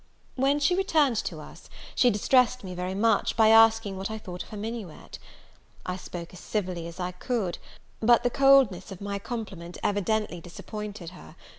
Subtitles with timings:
[0.35, 4.41] When she returned to us, she distressed me very much, by asking what I thought
[4.41, 5.19] of her minuet.
[5.85, 7.59] I spoke as civilly as I could;
[7.99, 11.35] but the coldness of my compliment evidently disappointed her.